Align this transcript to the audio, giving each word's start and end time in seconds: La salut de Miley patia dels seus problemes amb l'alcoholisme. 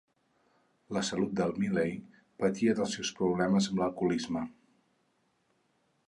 La 0.95 1.01
salut 1.09 1.33
de 1.39 1.45
Miley 1.57 1.91
patia 2.43 2.73
dels 2.79 2.95
seus 2.99 3.11
problemes 3.19 3.67
amb 3.73 3.83
l'alcoholisme. 3.83 4.43